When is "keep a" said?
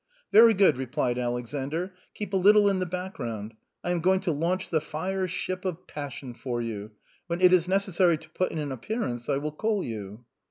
2.15-2.35